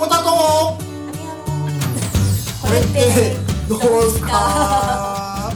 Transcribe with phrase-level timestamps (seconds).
[0.00, 0.78] ポタトこ
[2.72, 3.36] れって。
[3.68, 3.80] どう
[4.10, 5.52] すか。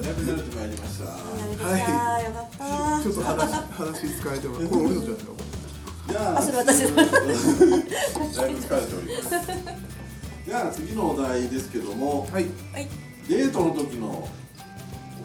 [0.00, 1.06] だいぶ慣れてまいりました。
[1.66, 1.76] は
[2.20, 3.02] いよかった。
[3.02, 5.34] ちょっと話 話使えてもこれ俺のじゃないの
[6.08, 6.82] じゃああそれ私。
[6.82, 7.10] のだいぶ
[8.60, 9.30] 疲れております
[10.46, 12.46] じゃあ次のお題ですけどもはい。
[12.72, 12.88] はい。
[13.28, 14.28] デートの時の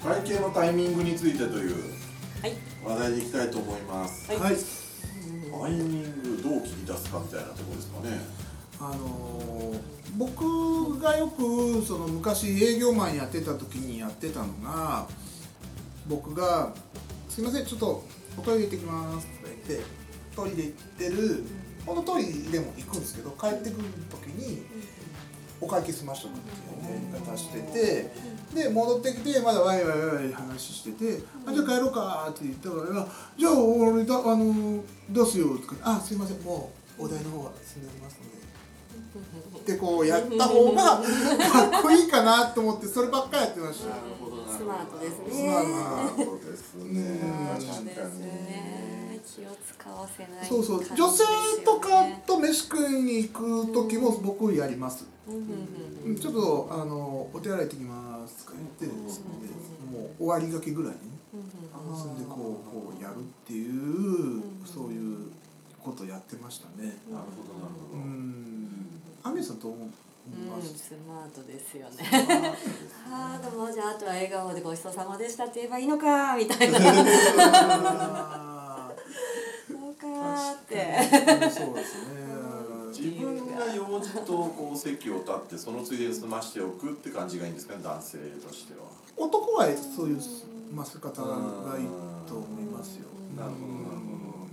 [0.03, 1.75] お会計のタイミングについてという
[2.41, 2.57] はい。
[2.83, 4.39] 話題でいきたいと思います、はい。
[4.39, 4.55] はい。
[4.55, 8.21] タイミングどう切り出すかみたいなところですかね。
[8.79, 9.79] あのー
[10.17, 15.07] 僕がよくその昔営業マンやってた時にやってたのが
[16.07, 16.73] 僕が
[17.29, 18.03] 「すいませんちょっと
[18.37, 19.85] おトイレ行ってきます」とか言って
[20.35, 21.43] トイレ行ってる
[21.85, 24.63] このトイレでも行くんですけど帰ってくる時に
[25.61, 26.51] お会計済ましとくってい
[26.91, 28.11] うやり方してて
[28.53, 38.39] で戻ってきてまだワイワイワイ話してて「あじゃあ帰ろうか」って言ったから「じゃあ俺だあの出すよ」とか「あすいませんもうお題の方は済んでおりますので」
[39.59, 41.01] ってこうやった方がか
[41.79, 43.89] っこいいかなと思ってそればっかりやってました。
[44.19, 45.25] ほどなスマートですね。
[45.31, 47.19] スマートそうですね
[49.35, 50.83] 気を使わせないそうそう。
[50.95, 51.23] 女性
[51.63, 51.87] とか
[52.25, 53.31] と飯食いに行
[53.67, 55.05] く時も僕やります。
[55.27, 55.41] うんうん
[56.05, 59.25] うんちょっとあのお手洗い行ってきますとか言ってですね
[59.91, 61.97] もう終わりがけぐらいにねうんうん。
[61.97, 65.27] そんでこうこうやるっていうそういう
[65.83, 66.97] ことやってましたね。
[67.11, 68.03] なるほどなるうほど。
[68.03, 69.01] ん。
[69.23, 69.99] アミさんと思います？
[70.31, 72.53] うんスマートですよね。
[73.09, 76.79] ま あああでもじゃああとは笑顔でごちそうさまでしたって言えばいいのかみたいな
[81.51, 82.19] そうですね。
[82.89, 88.79] 自分が用事とこう席を立ってそのついでに済ましておくって感じがいいんですかね男性としては。
[89.15, 90.19] 男はそういう
[90.73, 91.87] ませ方がいい
[92.27, 93.05] と思いますよ。
[93.37, 94.49] なるほどなるほど。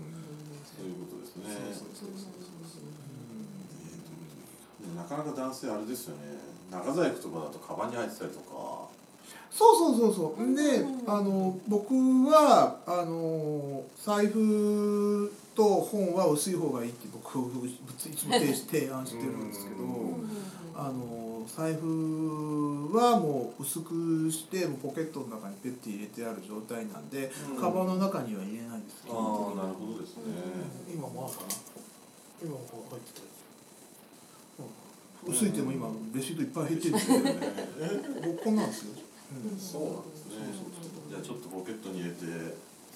[0.78, 1.44] そういうことですね。
[1.72, 2.86] そうそうそう
[4.86, 6.38] でなかなか男性あれですよね。
[6.70, 8.86] 長財布とかだとカバンに入ってたりとか。
[9.50, 10.54] そうそうそうそう。
[10.54, 11.94] であの僕
[12.30, 17.70] はあの財布と本は薄い方がいいって僕い
[18.14, 19.76] つも提提案してるんですけど
[20.76, 27.60] あの財布はもう薄くしてポケットの中にペッて入れてある状態なんで、うん。
[27.60, 29.14] カバンの中には入れないんですああ
[29.56, 30.24] なるほどですね。
[30.92, 31.54] 今もあるかな
[32.42, 33.22] 今もこう入ってた
[35.24, 37.34] うん薄いっても今レシートいっぱい入ってるんですけどね。
[38.26, 39.58] 僕 こんなんですよ、うん。
[39.58, 40.36] そうなんですね。
[41.08, 42.26] じゃあちょっとポケットに入れて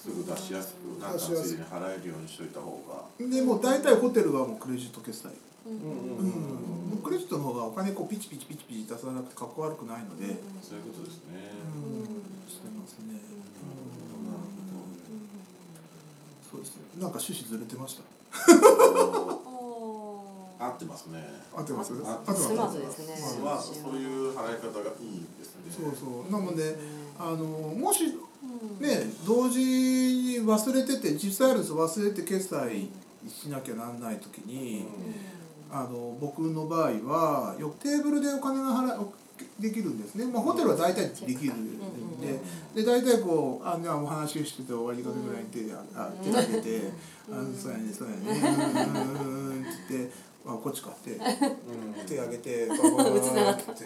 [0.01, 1.33] すぐ出しやすくなんかつい。
[1.33, 3.05] いでに払えるようにしといた方が。
[3.19, 5.29] でもう大体ホテルはもうクレジット決済、
[5.67, 5.81] うんうん
[6.91, 11.53] もうクレジットの方がお金こうピチピチピチピチ出さなくてかっこ悪くないので、そういうことですね。
[11.75, 12.49] うん。
[12.49, 14.41] してますね、なる
[16.49, 16.81] そうですね。
[16.99, 18.03] なんか趣旨ずれてました？
[20.61, 21.23] 合ってますね。
[21.55, 21.93] 合ってます？
[22.05, 22.43] あ合ってます。
[22.47, 23.15] スマートですね。
[23.15, 25.69] スマートそういう払い方がいいですね。
[25.69, 26.31] そうそう。
[26.31, 26.77] なので
[27.17, 28.20] あのもしうん
[28.79, 32.87] ね同時に忘れてて実際あるんです忘れて決済
[33.27, 34.85] しなきゃなんない時に、
[35.71, 39.05] あの僕の場合はよテーブルでお金が払い
[39.59, 41.81] できるんですね、まあ、ホテルは大体できるんで。
[42.75, 46.91] で大体こうあじゃあお話ししてて終わりかけぐらいに手ああ手挙げて
[47.29, 50.11] 「あそうやねそうやねうんうんうんうん」って言って
[50.45, 51.11] 「あこっちか」って。
[51.11, 52.05] うん。
[52.07, 53.63] 手挙げて バババババって。
[53.63, 53.85] って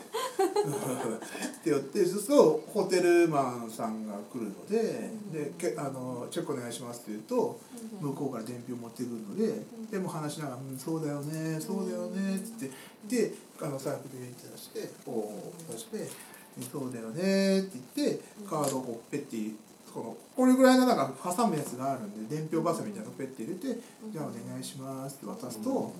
[1.65, 2.05] 言って。
[2.05, 7.59] そうするとホテルマンさんが来るのででけあの「チェックお願いします」って言うと
[8.01, 12.71] 向こうから伝票持ってくるのででも話しながら「うんそうだよねそうだよね」っつって。
[13.07, 15.31] であの財布で入れて出してこ
[15.69, 16.09] う出して
[16.71, 19.55] 「そうだよね」って言ってカードをこうペッて
[19.93, 23.79] このこれぐらいのなんか挟むやつがあるんで伝票バサミみたいなのペッて入れて
[24.11, 25.93] 「じゃあお願いします」って渡すと。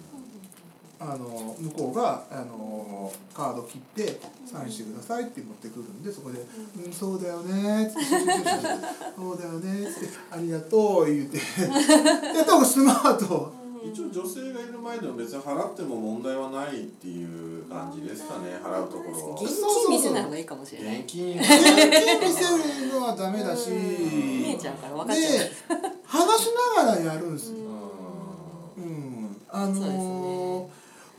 [1.00, 6.40] あの向こうがあのカード切ってサインしてくださいって持ってくるんでそこで
[6.86, 6.94] 「うん。
[6.94, 8.02] そうだよね」っつって
[9.16, 11.38] 「そうだよね」っつって「ありがとう」言うて。
[11.38, 13.54] やった方がスマート
[13.86, 19.36] 一応女性がいる前でも別に払っても問題はないっていう感じですかね払うところは。
[19.36, 21.02] 現金見せない方がいいかもしれない。
[21.02, 22.42] 現金現金見せ
[22.88, 23.70] るのはダメだし。
[23.70, 25.34] 見えちゃうから分かっちゃう。
[25.34, 25.52] で
[26.04, 27.58] 話しながらやるんですよ。
[28.78, 29.38] ううん。
[29.50, 30.45] あのそうですー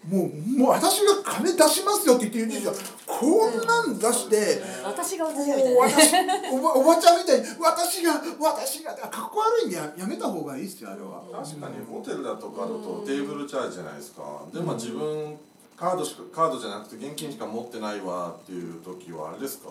[0.09, 2.73] もうもう私が金出しますよって言って言うんですよ
[3.07, 5.81] こんなん出して私が私がみたいな。
[5.81, 11.23] 私おばおばちゃんみたいに私が私がかっこ悪いんでややめた方がいいですよあれは。
[11.23, 14.23] ん確かにホテルだとかだとテーブルチャージじゃないですか。
[14.55, 15.37] でまあ自分
[15.77, 19.71] カードしかカードじゃなくて現金しか持ってないわっていう時はあれですか？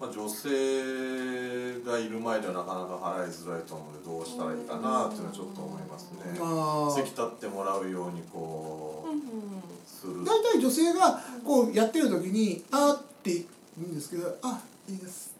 [0.00, 0.48] まあ、女性
[1.84, 7.04] がいる前ではなかなか払いづらいと思うのでどうしたらいいかなっていうのはちょっと思いますね。
[7.04, 9.09] 席立ってもらうようにこう
[9.86, 13.44] する大体女性がこうやってる時に「あ」って言
[13.78, 15.30] うんですけど「あいいです」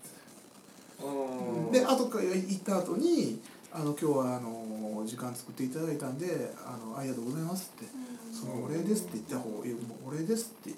[1.03, 1.73] うん。
[1.73, 3.41] で後から行った後に
[3.73, 7.87] 「あの今日はあの時間作っていただいたんであのありがとうございます」って
[8.35, 10.75] 「そのお礼です」って言った方がいやもうお礼です」って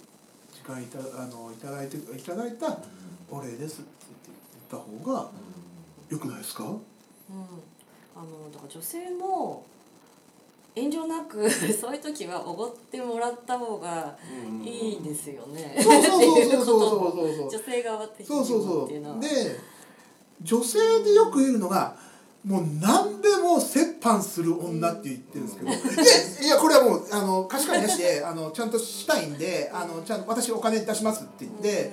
[0.55, 2.79] 時間いたあのいただいていただいた
[3.31, 3.91] お礼ですって
[4.70, 5.31] 言った方が
[6.11, 6.64] よくないですか？
[6.64, 6.70] うん、
[8.14, 9.64] あのだから女性も
[10.74, 14.16] 遠慮なく そういう時はおごってもらった方が
[14.48, 14.66] うん。
[14.66, 15.78] いいんですよね。
[15.82, 17.50] そうそうそうそうそうそうそう。
[17.50, 19.16] 女性側的にそうそうそもっていうのは。
[19.16, 19.28] うで
[20.42, 21.96] 女性でよく言うのが
[22.44, 23.62] もう何でも折
[24.02, 31.92] 半する女って言ってるんですけど、いやいやこれはもうあの貸し借りなしで あのちゃんとしたいんであのちゃんと私お金出しますって言って、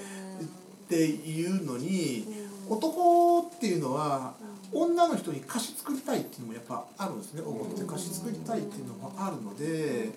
[0.85, 2.27] っていうのに、
[2.67, 4.33] 男っていうのは
[4.71, 10.09] 女の人に貸し作りたいっていうのもやっぱあるんですね思って貸し作りたいっていうのもあるので。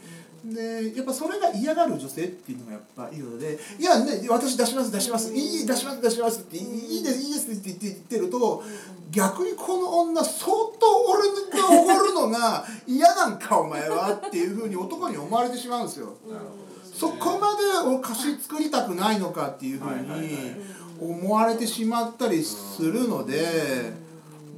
[0.44, 6.60] でやっぱそれが嫌がる女性っていうのがやっぱいるので「いやね私出します出しますいい出します出します」って「い
[6.98, 8.64] いですいいです」って言って言ってると
[9.12, 10.50] 逆にこの女相
[10.80, 11.28] 当俺
[11.60, 16.12] がおごるのが嫌なんかお前はっていうふうに男に思われてしまうんですよ。
[16.92, 17.56] そこま
[17.88, 20.56] でお貸し作りたくないのかっていうふうに
[21.00, 23.92] 思われてしまったりするので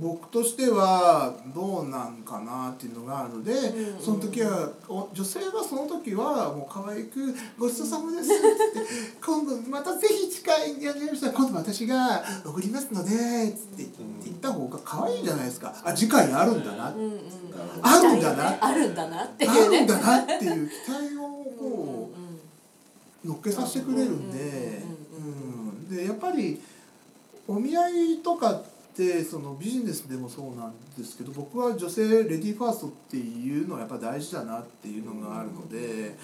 [0.01, 8.43] 僕としてはどうなんかなっていうのがあるのでうんその時はお女性はその時はもう可愛く「ごちそうさまです」って
[8.75, 8.93] 言って
[9.25, 13.11] 「今度またぜひ近いやりましたら今度私が送りますので」
[13.49, 13.87] って
[14.25, 15.75] 言った方が可愛いじゃないですか。
[15.85, 16.91] あ次回あるんだな。
[16.91, 17.21] うんうん
[17.83, 18.57] あるんだな。
[18.61, 19.79] あるんだなっていあうね。
[19.79, 21.21] るんだなっていう期待を
[21.59, 22.25] こう。
[23.27, 24.83] 乗っけさせてくれるんで、
[25.17, 26.61] うん、でやっぱり
[27.49, 28.74] お見合いとかって
[29.25, 36.17] そのビジネスでもそうなんですけど僕は女性レディーファーストっていうのはやっぱ大事だなっていうのがあるので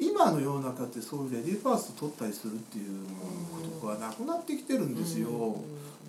[0.00, 3.06] 今の世の中ってそういうレディーファースト取ったりするっていう
[3.80, 5.56] ことがなくなってきてるんですよ。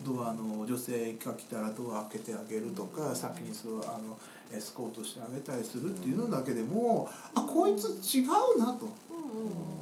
[0.06, 4.18] ドアの女性が来たらドア開けてあげるとか先にそうあの
[4.51, 8.88] エスコートしてあげたりするっていうのだけでもあこいつ違うなと。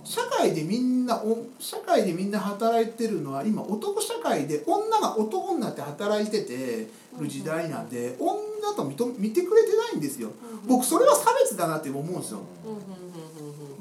[0.04, 6.88] 社会でみんなお社会でみんな働いてるのは今男社会で女が男になって働いてて
[7.20, 8.38] る時代なんで女
[8.76, 10.32] と認見てくれてないんですよ。
[10.68, 12.40] 僕それは差別だなって思うんですよ。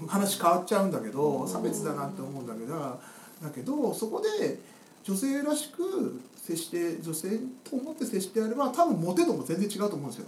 [0.07, 4.59] 話変わっちゃうんだけど差別だなって思うんだけどだけどそこで
[5.07, 10.27] 女性らしく接して女性と思って接してやれば多分モテ度も全然違うと思うんですよ。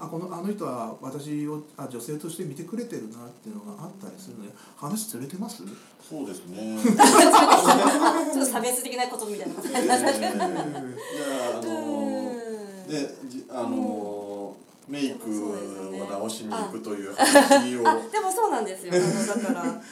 [0.00, 5.62] あこのあの人は私をあ女性として見てくれてるなっていうのがあったりするので話ずれてます？
[6.08, 6.78] そうですね。
[6.82, 9.54] ちょっと差別的なことみたいな。
[9.54, 12.88] ことになっちゃうああのうん。
[12.88, 14.56] でじあの
[14.88, 17.86] メイクを直しに行くという話を。
[17.86, 18.94] あでもそうなんですよ。
[18.94, 19.82] あのだから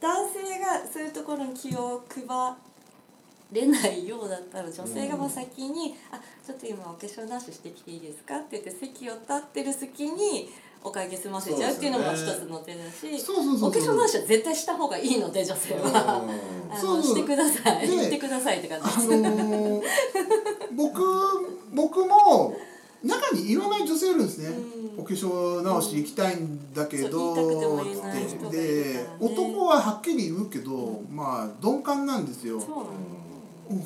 [0.00, 2.24] 男性がそういうところに気を配
[3.52, 10.50] れないようだったら女性がもう先に「あちょっと今お化粧なししてきていいですか?」って言って席を立ってる隙に
[10.82, 16.22] お会計済ませちゃうっていうのも一つの手だしそうそうそうお化粧なしは絶対した方がいいので女性は。
[16.70, 17.86] あのしてください。
[17.86, 19.20] で言ってくださいって感あじです。
[19.20, 19.82] のー
[20.76, 21.00] 僕
[21.72, 22.56] 僕も
[23.02, 25.00] 中に言わない女性いるんですね、うん。
[25.00, 29.06] お化粧直し行きたいんだけどそう言いたくても言えないってでね。
[29.20, 32.60] 男ははっきり言うけど、まあ鈍感なんですよ。
[32.60, 32.84] そうなの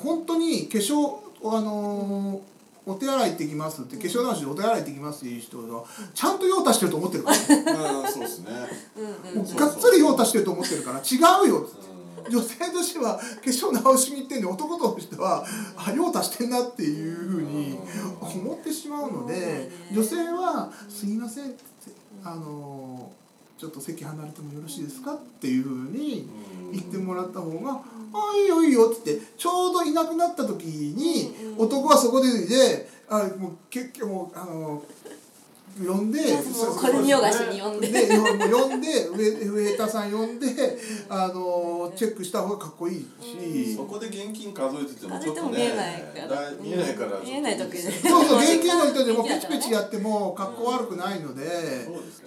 [0.03, 2.39] 本当に化粧あのー
[2.85, 7.37] お手洗い行ってきますって化粧直しでお手洗い行ってきますっていう人はちゃんと用足してると思ってるから、
[7.99, 8.51] うんそうですね
[9.55, 11.67] がっつり用足してると思ってるから違うよ。
[12.29, 15.43] 女性としては化粧直しに行ってんで男としては
[15.75, 17.77] あ用足してんなっていうふうに
[18.21, 21.59] 思ってしまうので女性は「すいません」って
[22.23, 23.11] あの
[23.57, 26.27] ちょっと席離れてもよろしいですか?」っていうふうに
[26.71, 27.81] 言ってもらった方が
[28.13, 31.65] 「あいいよいいよ」って言ってちょうどいなくなった時にうん。
[31.65, 34.83] 男はそこでであもう結局もうあの
[35.87, 37.87] 呼んでもうこれ見よがしに呼んで。
[37.87, 40.47] で呼んでウェウェーターさん呼んで
[41.07, 46.27] あのチェックした方がかっこいいし、そこで現金数えててもちょっとね見えないから。
[46.27, 51.45] だ見えないから見えない時でそうそう現金の人でもペチペチやってもかっこ悪くないので、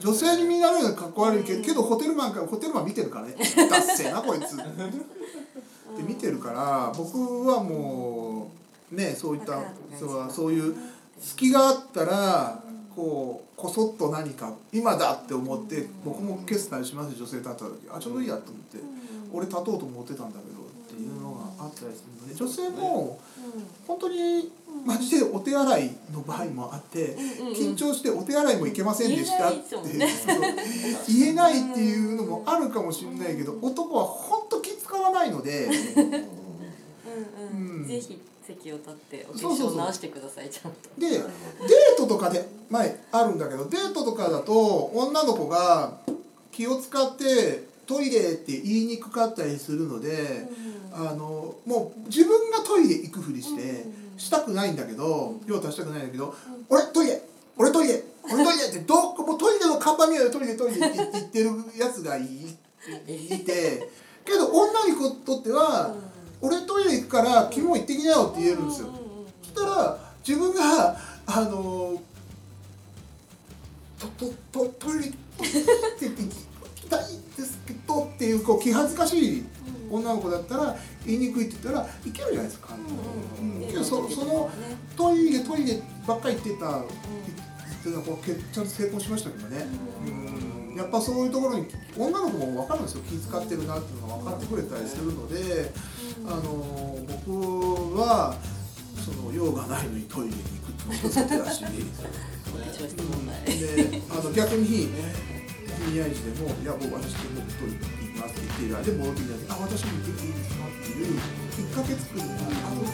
[0.01, 3.35] 女性に見られるのかっこ悪いけどけどホテルマンからホテルマン見てるからね。
[3.37, 4.57] ダッセーなこいつ。
[4.57, 8.51] って見てるから僕はも
[8.91, 9.59] うねそういった
[9.99, 10.75] そうそういう
[11.21, 12.63] 隙があったら
[12.95, 17.89] こうこそっと何か今だって思って僕も決済します女性立った時。
[17.91, 18.79] あちょうどいいやと思って。
[19.33, 23.19] 俺立とうと思ってたんだけどっていうのがあったりするので女性も
[23.87, 24.53] 本当に
[24.85, 27.17] マジでお手洗いの場合もあって
[27.57, 29.59] 緊張してお手洗いも行けませんでしたって。
[31.09, 35.71] 言えないっていうのもあるかもしれないけど男は本当気使わないので。
[37.87, 40.91] ぜひ席を立ってお化粧直してくださいちゃんと。
[40.99, 41.22] で
[42.23, 44.53] かで前あるんだけどデートとかだと
[44.95, 45.99] 女の子が
[46.51, 50.47] 気を使ってトイレって言いにくかったりするので、
[50.95, 53.85] うん、あのもう自分がトイレ行くふりして、
[54.17, 56.35] したくないんだけど用足したくないんだけど
[56.71, 57.23] 「俺トイレ
[57.57, 63.91] 俺トイレ俺トイレ」って どこもトイレの看板見ないでトイレトイレって言ってるやつがいいて
[64.25, 65.95] けど女にとっては
[66.41, 68.89] 「俺トイレ行くから君も行ってきなよ」って言えるんですよ。
[69.43, 72.01] そしたら自分があの
[74.53, 75.17] ととトイレって
[76.01, 76.53] 言って。
[76.93, 77.05] たい
[77.37, 79.45] ですけどっていうこう気恥ずかしい
[79.91, 80.77] 女の子だったら
[81.07, 82.69] 言いにくいって言ったらいけるじゃないですか。
[83.41, 84.51] うんけどそその
[84.97, 86.83] トイレトイレばっかり言ってた、っ
[87.83, 89.67] ていうのはこうちゃんと成功しましたけどね。
[90.07, 91.67] うんやっぱそういうところに
[91.99, 95.71] 女の子も分かるんですよ気遣ってるなっていうのが分かってくれたりするので、
[96.25, 98.35] あの僕は
[98.97, 101.47] その用がないのにトイレに行くってのを
[102.61, 103.59] 気をつけたし。
[103.63, 104.91] であの逆に
[105.87, 111.07] 組合時でも「いや僕私ともっと行きます」って言っている間で戻ってきて「あ私も行っていいですか?」っていう
[111.51, 112.93] きっかけ作るのがあるので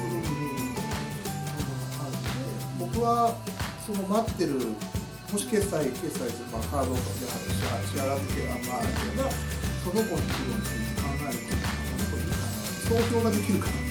[2.78, 3.36] 僕は
[3.86, 4.52] その待ってる
[5.32, 7.04] もし決済決済する、まあ、カードで支
[7.98, 8.88] 払ってあまああれ
[9.22, 9.30] ば
[9.84, 10.62] その子に来るのに
[10.96, 11.52] 考えると
[11.98, 13.87] その子に投票ができるかな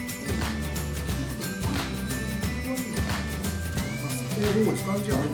[4.38, 5.26] じゃん会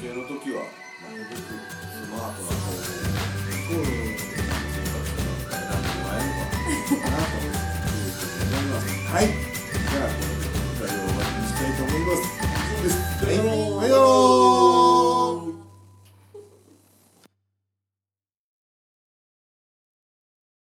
[0.00, 0.62] 計の時は
[1.02, 6.30] なるべくスマートな方法で生活が変えてもらえる
[6.90, 8.82] のかなと思います。
[9.10, 9.24] はい。
[9.26, 12.22] じゃあこのビデを終わりにしたいと思います、